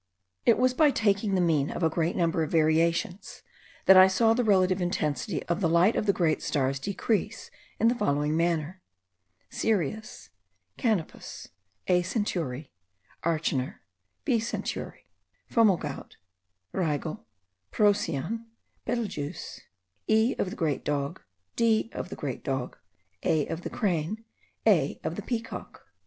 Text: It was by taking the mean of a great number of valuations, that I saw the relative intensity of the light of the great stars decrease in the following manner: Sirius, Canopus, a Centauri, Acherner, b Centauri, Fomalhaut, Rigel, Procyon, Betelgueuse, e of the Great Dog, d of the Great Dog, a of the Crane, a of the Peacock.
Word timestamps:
It 0.47 0.57
was 0.57 0.73
by 0.73 0.89
taking 0.89 1.35
the 1.35 1.41
mean 1.41 1.69
of 1.69 1.83
a 1.83 1.87
great 1.87 2.15
number 2.15 2.41
of 2.41 2.49
valuations, 2.49 3.43
that 3.85 3.95
I 3.95 4.07
saw 4.07 4.33
the 4.33 4.43
relative 4.43 4.81
intensity 4.81 5.43
of 5.43 5.61
the 5.61 5.69
light 5.69 5.95
of 5.95 6.07
the 6.07 6.11
great 6.11 6.41
stars 6.41 6.79
decrease 6.79 7.51
in 7.79 7.87
the 7.87 7.93
following 7.93 8.35
manner: 8.35 8.81
Sirius, 9.51 10.31
Canopus, 10.75 11.49
a 11.85 12.01
Centauri, 12.01 12.71
Acherner, 13.23 13.81
b 14.25 14.39
Centauri, 14.39 15.05
Fomalhaut, 15.47 16.15
Rigel, 16.71 17.27
Procyon, 17.69 18.47
Betelgueuse, 18.87 19.59
e 20.07 20.33
of 20.39 20.49
the 20.49 20.55
Great 20.55 20.83
Dog, 20.83 21.21
d 21.55 21.91
of 21.93 22.09
the 22.09 22.15
Great 22.15 22.43
Dog, 22.43 22.75
a 23.21 23.45
of 23.45 23.61
the 23.61 23.69
Crane, 23.69 24.25
a 24.65 24.99
of 25.03 25.15
the 25.15 25.21
Peacock. 25.21 25.85